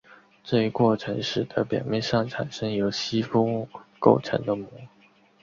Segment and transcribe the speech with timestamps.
[0.43, 3.69] 这一过程使得表面上产生由吸附物
[3.99, 4.67] 构成的膜。